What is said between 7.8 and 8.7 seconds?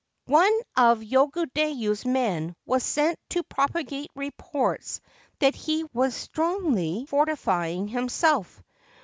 himself.